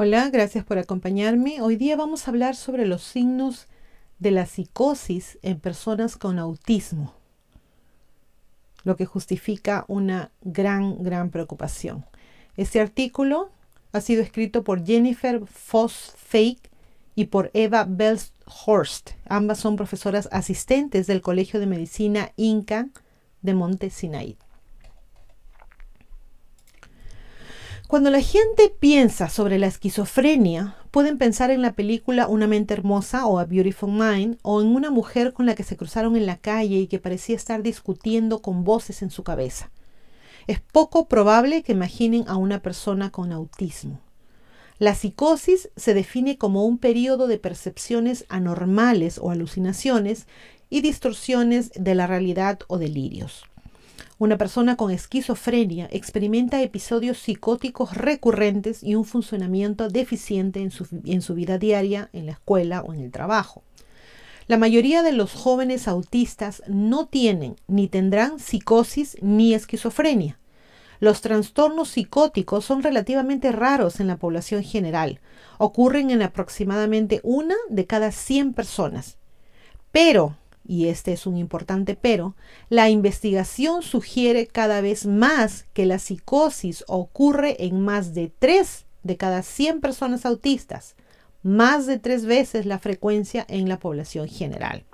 [0.00, 1.60] Hola, gracias por acompañarme.
[1.60, 3.66] Hoy día vamos a hablar sobre los signos
[4.20, 7.14] de la psicosis en personas con autismo,
[8.84, 12.06] lo que justifica una gran, gran preocupación.
[12.56, 13.50] Este artículo
[13.90, 16.70] ha sido escrito por Jennifer Foss Fake
[17.16, 19.10] y por Eva Belshorst.
[19.28, 22.88] Ambas son profesoras asistentes del Colegio de Medicina Inca
[23.42, 24.38] de Monte Sinaí.
[27.88, 33.24] Cuando la gente piensa sobre la esquizofrenia, pueden pensar en la película Una mente hermosa
[33.26, 36.36] o A Beautiful Mind o en una mujer con la que se cruzaron en la
[36.36, 39.70] calle y que parecía estar discutiendo con voces en su cabeza.
[40.46, 44.00] Es poco probable que imaginen a una persona con autismo.
[44.78, 50.26] La psicosis se define como un periodo de percepciones anormales o alucinaciones
[50.68, 53.44] y distorsiones de la realidad o delirios.
[54.20, 61.22] Una persona con esquizofrenia experimenta episodios psicóticos recurrentes y un funcionamiento deficiente en su, en
[61.22, 63.62] su, vida diaria, en la escuela o en el trabajo.
[64.48, 70.36] La mayoría de los jóvenes autistas no tienen ni tendrán psicosis ni esquizofrenia.
[70.98, 75.20] Los trastornos psicóticos son relativamente raros en la población general.
[75.58, 79.16] Ocurren en aproximadamente una de cada 100 personas.
[79.92, 80.36] Pero
[80.68, 82.36] y este es un importante pero,
[82.68, 89.16] la investigación sugiere cada vez más que la psicosis ocurre en más de 3 de
[89.16, 90.94] cada 100 personas autistas,
[91.42, 94.84] más de tres veces la frecuencia en la población general.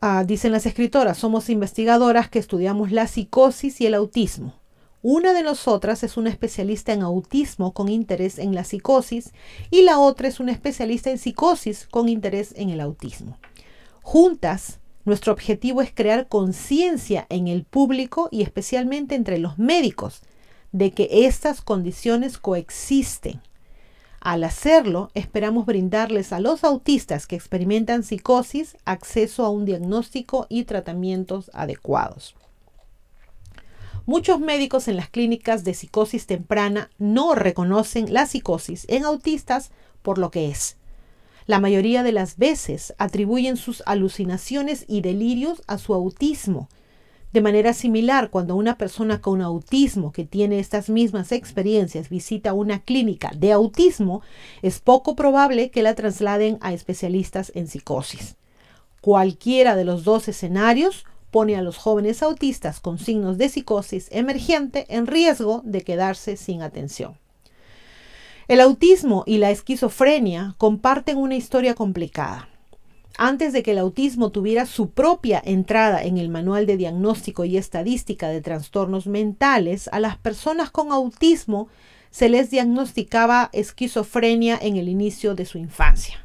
[0.00, 4.54] Ah, dicen las escritoras, somos investigadoras que estudiamos la psicosis y el autismo.
[5.02, 9.32] Una de nosotras es una especialista en autismo con interés en la psicosis
[9.70, 13.38] y la otra es una especialista en psicosis con interés en el autismo.
[14.08, 20.22] Juntas, nuestro objetivo es crear conciencia en el público y especialmente entre los médicos
[20.70, 23.42] de que estas condiciones coexisten.
[24.20, 30.62] Al hacerlo, esperamos brindarles a los autistas que experimentan psicosis acceso a un diagnóstico y
[30.62, 32.36] tratamientos adecuados.
[34.06, 40.18] Muchos médicos en las clínicas de psicosis temprana no reconocen la psicosis en autistas por
[40.18, 40.76] lo que es,
[41.46, 46.68] la mayoría de las veces atribuyen sus alucinaciones y delirios a su autismo.
[47.32, 52.80] De manera similar, cuando una persona con autismo que tiene estas mismas experiencias visita una
[52.80, 54.22] clínica de autismo,
[54.62, 58.36] es poco probable que la trasladen a especialistas en psicosis.
[59.00, 64.86] Cualquiera de los dos escenarios pone a los jóvenes autistas con signos de psicosis emergente
[64.88, 67.18] en riesgo de quedarse sin atención.
[68.48, 72.48] El autismo y la esquizofrenia comparten una historia complicada.
[73.18, 77.56] Antes de que el autismo tuviera su propia entrada en el Manual de Diagnóstico y
[77.56, 81.66] Estadística de Trastornos Mentales, a las personas con autismo
[82.12, 86.24] se les diagnosticaba esquizofrenia en el inicio de su infancia.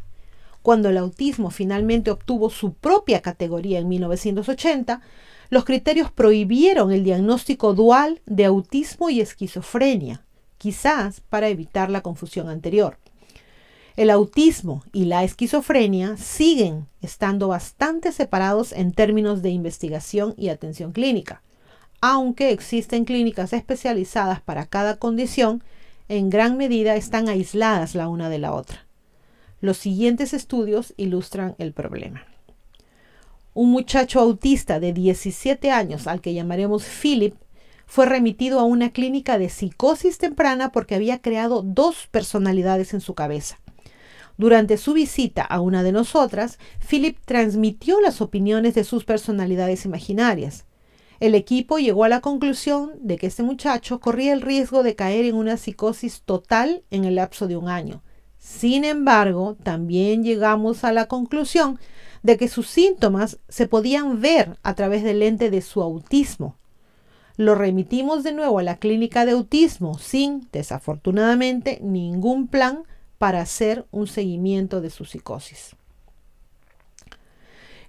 [0.61, 5.01] Cuando el autismo finalmente obtuvo su propia categoría en 1980,
[5.49, 10.23] los criterios prohibieron el diagnóstico dual de autismo y esquizofrenia
[10.61, 12.99] quizás para evitar la confusión anterior.
[13.97, 20.91] El autismo y la esquizofrenia siguen estando bastante separados en términos de investigación y atención
[20.91, 21.41] clínica,
[21.99, 25.63] aunque existen clínicas especializadas para cada condición,
[26.09, 28.85] en gran medida están aisladas la una de la otra.
[29.61, 32.27] Los siguientes estudios ilustran el problema.
[33.55, 37.33] Un muchacho autista de 17 años, al que llamaremos Philip,
[37.91, 43.15] fue remitido a una clínica de psicosis temprana porque había creado dos personalidades en su
[43.15, 43.59] cabeza.
[44.37, 50.63] Durante su visita a una de nosotras, Philip transmitió las opiniones de sus personalidades imaginarias.
[51.19, 55.25] El equipo llegó a la conclusión de que este muchacho corría el riesgo de caer
[55.25, 58.03] en una psicosis total en el lapso de un año.
[58.37, 61.77] Sin embargo, también llegamos a la conclusión
[62.23, 66.55] de que sus síntomas se podían ver a través del lente de su autismo.
[67.37, 72.83] Lo remitimos de nuevo a la clínica de autismo sin, desafortunadamente, ningún plan
[73.17, 75.75] para hacer un seguimiento de su psicosis.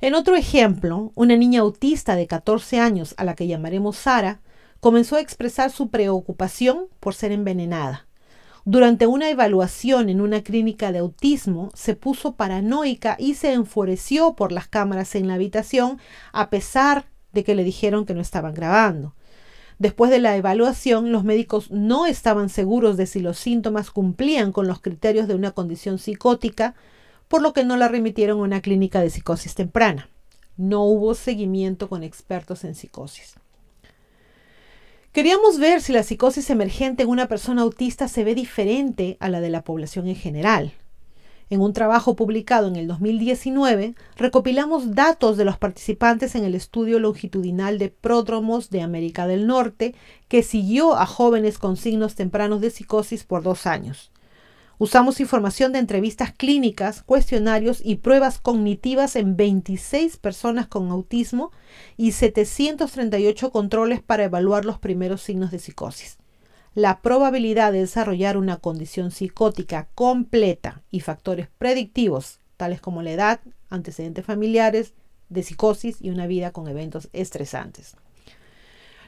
[0.01, 4.41] En otro ejemplo, una niña autista de 14 años, a la que llamaremos Sara,
[4.81, 8.07] comenzó a expresar su preocupación por ser envenenada.
[8.65, 14.53] Durante una evaluación en una clínica de autismo, se puso paranoica y se enfureció por
[14.53, 15.99] las cámaras en la habitación,
[16.33, 19.15] a pesar de que le dijeron que no estaban grabando.
[19.79, 24.67] Después de la evaluación, los médicos no estaban seguros de si los síntomas cumplían con
[24.67, 26.75] los criterios de una condición psicótica,
[27.29, 30.09] por lo que no la remitieron a una clínica de psicosis temprana.
[30.57, 33.37] No hubo seguimiento con expertos en psicosis.
[35.13, 39.41] Queríamos ver si la psicosis emergente en una persona autista se ve diferente a la
[39.41, 40.73] de la población en general.
[41.53, 46.99] En un trabajo publicado en el 2019, recopilamos datos de los participantes en el estudio
[46.99, 49.95] longitudinal de pródromos de América del Norte,
[50.29, 54.11] que siguió a jóvenes con signos tempranos de psicosis por dos años.
[54.79, 61.53] Usamos información de entrevistas clínicas, cuestionarios y pruebas cognitivas en 26 personas con autismo
[61.99, 66.17] y 738 controles para evaluar los primeros signos de psicosis
[66.75, 73.41] la probabilidad de desarrollar una condición psicótica completa y factores predictivos, tales como la edad,
[73.69, 74.95] antecedentes familiares,
[75.29, 77.97] de psicosis y una vida con eventos estresantes.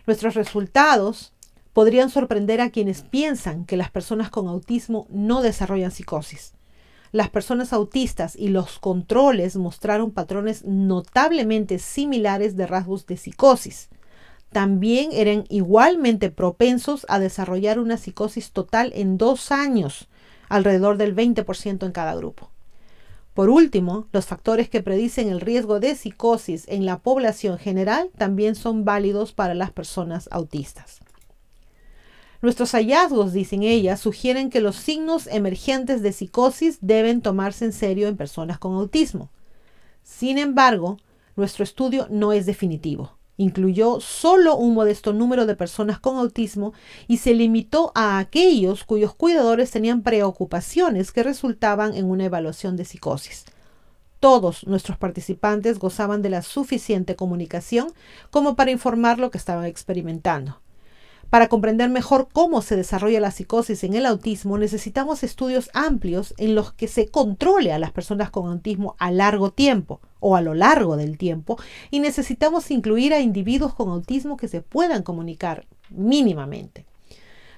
[0.07, 1.33] Nuestros resultados
[1.73, 6.53] podrían sorprender a quienes piensan que las personas con autismo no desarrollan psicosis.
[7.13, 13.89] Las personas autistas y los controles mostraron patrones notablemente similares de rasgos de psicosis,
[14.55, 20.07] también eran igualmente propensos a desarrollar una psicosis total en dos años,
[20.49, 22.51] alrededor del 20% en cada grupo.
[23.35, 28.55] Por último, los factores que predicen el riesgo de psicosis en la población general también
[28.55, 31.01] son válidos para las personas autistas.
[32.41, 38.07] Nuestros hallazgos, dicen ellas, sugieren que los signos emergentes de psicosis deben tomarse en serio
[38.07, 39.31] en personas con autismo.
[40.05, 40.99] Sin embargo,
[41.35, 43.19] nuestro estudio no es definitivo.
[43.37, 46.73] Incluyó solo un modesto número de personas con autismo
[47.09, 52.85] y se limitó a aquellos cuyos cuidadores tenían preocupaciones que resultaban en una evaluación de
[52.85, 53.45] psicosis.
[54.21, 57.93] Todos nuestros participantes gozaban de la suficiente comunicación
[58.31, 60.64] como para informar lo que estaban experimentando.
[61.35, 66.55] Para comprender mejor cómo se desarrolla la psicosis en el autismo, necesitamos estudios amplios en
[66.55, 70.55] los que se controle a las personas con autismo a largo tiempo o a lo
[70.55, 71.59] largo del tiempo
[71.91, 76.87] y necesitamos incluir a individuos con autismo que se puedan comunicar mínimamente.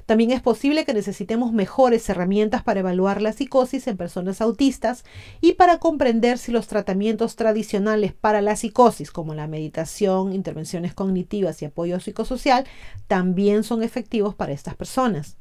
[0.06, 5.04] También es posible que necesitemos mejores herramientas para evaluar la psicosis en personas autistas
[5.40, 11.60] y para comprender si los tratamientos tradicionales para la psicosis, como la meditación, intervenciones cognitivas
[11.60, 12.66] y apoyo psicosocial,
[13.08, 15.36] también son efectivos para estas personas.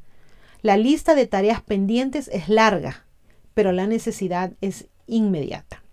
[0.63, 3.05] La lista de tareas pendientes es larga,
[3.53, 5.84] pero la necesidad es inmediata.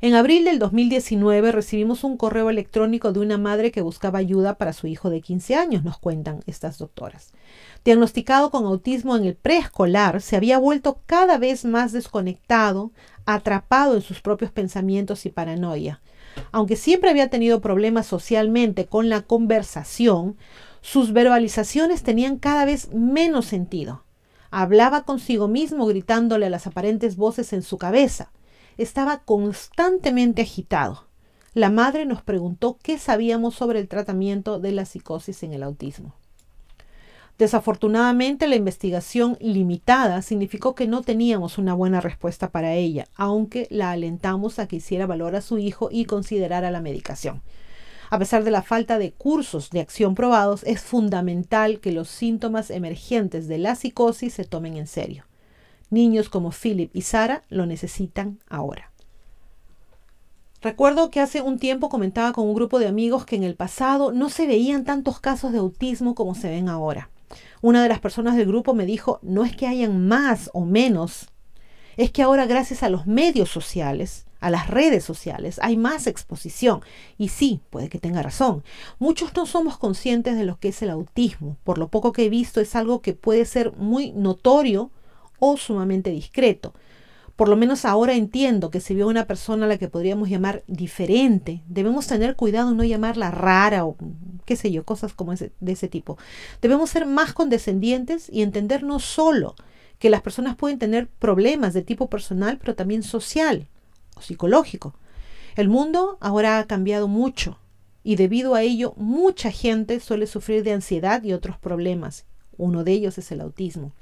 [0.00, 4.72] En abril del 2019 recibimos un correo electrónico de una madre que buscaba ayuda para
[4.72, 7.32] su hijo de 15 años, nos cuentan estas doctoras.
[7.84, 12.92] Diagnosticado con autismo en el preescolar, se había vuelto cada vez más desconectado,
[13.26, 16.00] atrapado en sus propios pensamientos y paranoia.
[16.52, 20.36] Aunque siempre había tenido problemas socialmente con la conversación,
[20.80, 24.04] sus verbalizaciones tenían cada vez menos sentido.
[24.52, 28.30] Hablaba consigo mismo gritándole a las aparentes voces en su cabeza
[28.78, 31.06] estaba constantemente agitado.
[31.52, 36.14] La madre nos preguntó qué sabíamos sobre el tratamiento de la psicosis en el autismo.
[37.38, 43.92] Desafortunadamente, la investigación limitada significó que no teníamos una buena respuesta para ella, aunque la
[43.92, 47.42] alentamos a que hiciera valor a su hijo y considerara la medicación.
[48.10, 52.70] A pesar de la falta de cursos de acción probados, es fundamental que los síntomas
[52.70, 55.27] emergentes de la psicosis se tomen en serio.
[55.90, 58.90] Niños como Philip y Sara lo necesitan ahora.
[60.60, 64.10] Recuerdo que hace un tiempo comentaba con un grupo de amigos que en el pasado
[64.10, 67.10] no se veían tantos casos de autismo como se ven ahora.
[67.62, 71.28] Una de las personas del grupo me dijo, no es que hayan más o menos,
[71.96, 76.80] es que ahora gracias a los medios sociales, a las redes sociales, hay más exposición.
[77.18, 78.64] Y sí, puede que tenga razón.
[78.98, 81.56] Muchos no somos conscientes de lo que es el autismo.
[81.64, 84.90] Por lo poco que he visto es algo que puede ser muy notorio
[85.38, 86.74] o sumamente discreto.
[87.36, 90.64] Por lo menos ahora entiendo que si veo una persona a la que podríamos llamar
[90.66, 93.96] diferente, debemos tener cuidado en no llamarla rara o
[94.44, 96.18] qué sé yo, cosas como de ese tipo.
[96.60, 99.54] Debemos ser más condescendientes y entender no solo
[99.98, 103.68] que las personas pueden tener problemas de tipo personal, pero también social
[104.16, 104.94] o psicológico.
[105.54, 107.58] El mundo ahora ha cambiado mucho
[108.02, 112.26] y debido a ello mucha gente suele sufrir de ansiedad y otros problemas.
[112.56, 113.92] Uno de ellos es el autismo.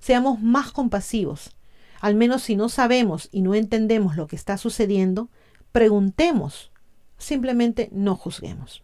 [0.00, 1.54] Seamos más compasivos.
[2.00, 5.28] Al menos si no sabemos y no entendemos lo que está sucediendo,
[5.72, 6.72] preguntemos.
[7.18, 8.82] Simplemente no juzguemos.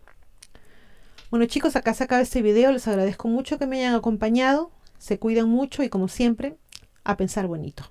[1.30, 2.70] Bueno chicos, acá se acaba este video.
[2.70, 4.70] Les agradezco mucho que me hayan acompañado.
[4.98, 6.56] Se cuidan mucho y como siempre,
[7.04, 7.90] a pensar bonito.